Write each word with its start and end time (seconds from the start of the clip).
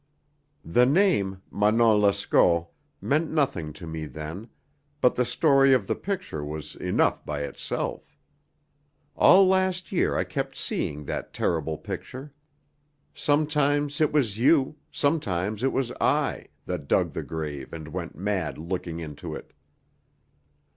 The 0.65 0.87
name, 0.87 1.43
Manon 1.51 2.01
Lescaut, 2.01 2.69
meant 3.01 3.29
nothing 3.29 3.71
to 3.73 3.85
me 3.85 4.07
then, 4.07 4.49
but 4.99 5.13
the 5.13 5.23
story 5.25 5.75
of 5.75 5.85
the 5.85 5.93
picture 5.93 6.43
was 6.43 6.75
enough 6.75 7.23
by 7.23 7.41
itself. 7.41 8.17
All 9.15 9.47
last 9.47 9.91
year 9.91 10.17
I 10.17 10.23
kept 10.23 10.57
seeing 10.57 11.05
that 11.05 11.33
terrible 11.33 11.77
picture. 11.77 12.33
Sometimes 13.13 14.01
it 14.01 14.11
was 14.11 14.39
you, 14.39 14.75
sometimes 14.91 15.61
it 15.61 15.71
was 15.71 15.91
I, 16.01 16.47
that 16.65 16.87
dug 16.87 17.13
the 17.13 17.21
grave 17.21 17.71
and 17.71 17.89
went 17.89 18.15
mad 18.15 18.57
looking 18.57 18.99
into 18.99 19.35
it." 19.35 19.53